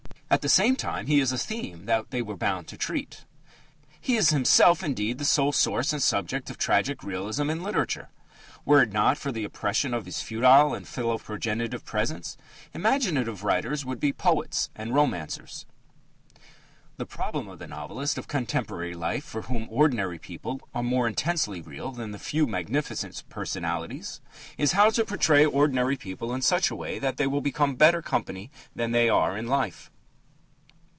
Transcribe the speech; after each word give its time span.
At 0.33 0.41
the 0.41 0.47
same 0.47 0.77
time 0.77 1.07
he 1.07 1.19
is 1.19 1.33
a 1.33 1.37
theme 1.37 1.87
that 1.87 2.09
they 2.11 2.21
were 2.21 2.37
bound 2.37 2.65
to 2.69 2.77
treat. 2.77 3.25
He 3.99 4.15
is 4.15 4.29
himself, 4.29 4.81
indeed, 4.81 5.17
the 5.17 5.25
sole 5.25 5.51
source 5.51 5.91
and 5.91 6.01
subject 6.01 6.49
of 6.49 6.57
tragic 6.57 7.03
realism 7.03 7.49
in 7.49 7.61
literature. 7.61 8.07
Were 8.63 8.81
it 8.83 8.93
not 8.93 9.17
for 9.17 9.33
the 9.33 9.43
oppression 9.43 9.93
of 9.93 10.05
his 10.05 10.21
futile 10.21 10.73
and 10.73 10.85
philoprogenitive 10.85 11.83
presence, 11.83 12.37
imaginative 12.73 13.43
writers 13.43 13.83
would 13.83 13.99
be 13.99 14.13
poets 14.13 14.69
and 14.73 14.93
romancers. 14.95 15.65
The 16.95 17.05
problem 17.05 17.49
of 17.49 17.59
the 17.59 17.67
novelist 17.67 18.17
of 18.17 18.29
contemporary 18.29 18.93
life 18.93 19.25
for 19.25 19.41
whom 19.41 19.67
ordinary 19.69 20.17
people 20.17 20.61
are 20.73 20.81
more 20.81 21.09
intensely 21.09 21.59
real 21.61 21.91
than 21.91 22.11
the 22.11 22.17
few 22.17 22.47
magnificent 22.47 23.21
personalities 23.27 24.21
is 24.57 24.71
how 24.71 24.91
to 24.91 25.03
portray 25.03 25.45
ordinary 25.45 25.97
people 25.97 26.33
in 26.33 26.41
such 26.41 26.71
a 26.71 26.75
way 26.77 26.99
that 26.99 27.17
they 27.17 27.27
will 27.27 27.41
become 27.41 27.75
better 27.75 28.01
company 28.01 28.49
than 28.73 28.91
they 28.93 29.09
are 29.09 29.37
in 29.37 29.45
life. 29.47 29.91